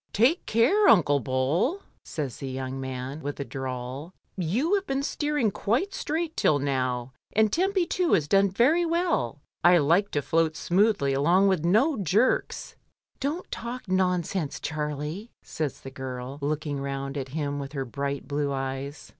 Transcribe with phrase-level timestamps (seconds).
[0.13, 5.51] "Take care, Unde Bol," says the young man, with a drawl, "you have been steering
[5.51, 9.41] quite straight till now, and Tempy too has done very well.
[9.63, 12.75] I like to float smoothly along with no jerks."
[13.19, 18.51] "Don't talk nonsense, Charlie," says the girl, looking round at him with her bright blue
[18.51, 19.07] eyes.